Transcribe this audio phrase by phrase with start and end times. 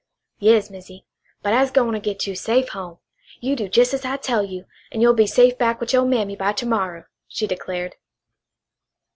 [0.39, 1.05] "Yas, Missy.
[1.43, 2.97] But I'se gwine to git you safe home.
[3.39, 6.35] You do jes' as I tell you an' you'll be safe back with your mammy
[6.35, 7.93] by ter morrow!" she declared.